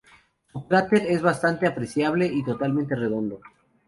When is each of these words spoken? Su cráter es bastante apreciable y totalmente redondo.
Su 0.51 0.67
cráter 0.67 1.03
es 1.07 1.21
bastante 1.21 1.67
apreciable 1.67 2.25
y 2.25 2.43
totalmente 2.43 2.95
redondo. 2.95 3.39